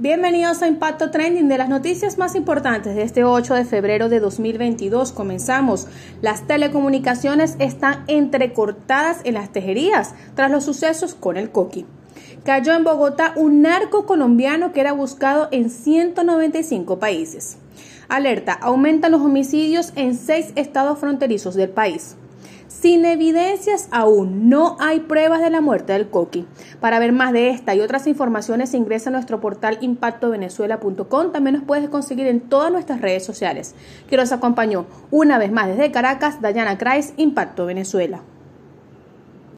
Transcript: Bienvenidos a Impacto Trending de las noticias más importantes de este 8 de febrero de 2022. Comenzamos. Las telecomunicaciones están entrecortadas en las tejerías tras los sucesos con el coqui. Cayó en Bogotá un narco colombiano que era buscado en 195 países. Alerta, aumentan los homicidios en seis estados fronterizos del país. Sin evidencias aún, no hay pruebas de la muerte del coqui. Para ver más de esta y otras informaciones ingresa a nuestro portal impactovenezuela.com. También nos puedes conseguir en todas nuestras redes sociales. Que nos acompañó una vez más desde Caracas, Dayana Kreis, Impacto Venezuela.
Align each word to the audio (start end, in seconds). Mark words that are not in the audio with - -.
Bienvenidos 0.00 0.62
a 0.62 0.68
Impacto 0.68 1.10
Trending 1.10 1.48
de 1.48 1.58
las 1.58 1.68
noticias 1.68 2.18
más 2.18 2.36
importantes 2.36 2.94
de 2.94 3.02
este 3.02 3.24
8 3.24 3.54
de 3.54 3.64
febrero 3.64 4.08
de 4.08 4.20
2022. 4.20 5.10
Comenzamos. 5.10 5.88
Las 6.22 6.46
telecomunicaciones 6.46 7.56
están 7.58 8.04
entrecortadas 8.06 9.18
en 9.24 9.34
las 9.34 9.50
tejerías 9.50 10.14
tras 10.36 10.52
los 10.52 10.62
sucesos 10.62 11.16
con 11.16 11.36
el 11.36 11.50
coqui. 11.50 11.84
Cayó 12.44 12.74
en 12.74 12.84
Bogotá 12.84 13.32
un 13.34 13.62
narco 13.62 14.06
colombiano 14.06 14.72
que 14.72 14.82
era 14.82 14.92
buscado 14.92 15.48
en 15.50 15.68
195 15.68 17.00
países. 17.00 17.58
Alerta, 18.08 18.52
aumentan 18.52 19.10
los 19.10 19.22
homicidios 19.22 19.92
en 19.96 20.14
seis 20.14 20.52
estados 20.54 21.00
fronterizos 21.00 21.56
del 21.56 21.70
país. 21.70 22.14
Sin 22.68 23.04
evidencias 23.04 23.88
aún, 23.90 24.48
no 24.48 24.76
hay 24.78 25.00
pruebas 25.00 25.40
de 25.40 25.50
la 25.50 25.60
muerte 25.60 25.94
del 25.94 26.10
coqui. 26.10 26.46
Para 26.80 27.00
ver 27.00 27.10
más 27.10 27.32
de 27.32 27.50
esta 27.50 27.74
y 27.74 27.80
otras 27.80 28.06
informaciones 28.06 28.72
ingresa 28.72 29.10
a 29.10 29.12
nuestro 29.12 29.40
portal 29.40 29.78
impactovenezuela.com. 29.80 31.32
También 31.32 31.56
nos 31.56 31.64
puedes 31.64 31.88
conseguir 31.88 32.28
en 32.28 32.40
todas 32.40 32.70
nuestras 32.70 33.00
redes 33.00 33.24
sociales. 33.24 33.74
Que 34.08 34.16
nos 34.16 34.30
acompañó 34.30 34.86
una 35.10 35.38
vez 35.38 35.50
más 35.50 35.66
desde 35.66 35.90
Caracas, 35.90 36.40
Dayana 36.40 36.78
Kreis, 36.78 37.14
Impacto 37.16 37.66
Venezuela. 37.66 38.22